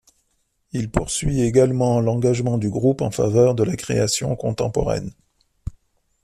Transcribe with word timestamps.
Il 0.71 0.89
poursuit 0.89 1.41
également 1.41 1.99
l’engagement 1.99 2.57
du 2.57 2.71
Groupe 2.71 3.01
en 3.03 3.11
faveur 3.11 3.53
de 3.53 3.61
la 3.61 3.75
création 3.75 4.35
contemporaine. 4.35 5.13